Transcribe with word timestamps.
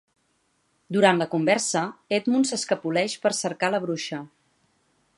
Durant 0.95 1.21
la 1.23 1.27
conversa, 1.33 1.85
Edmund 2.19 2.51
s'escapoleix 2.53 3.19
per 3.27 3.37
cercar 3.45 3.73
la 3.77 3.83
bruixa. 3.89 4.27